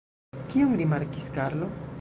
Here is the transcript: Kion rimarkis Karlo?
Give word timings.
Kion 0.53 0.73
rimarkis 0.81 1.31
Karlo? 1.37 1.73